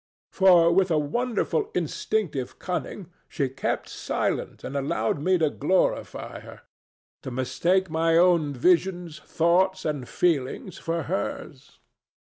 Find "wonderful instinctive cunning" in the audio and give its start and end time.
0.97-3.11